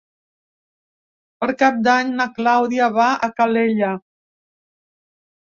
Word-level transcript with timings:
Per 1.43 1.49
Cap 1.59 1.77
d'Any 1.89 2.09
na 2.21 2.27
Clàudia 2.39 2.89
va 2.97 3.11
a 3.29 3.31
Calella. 3.43 3.93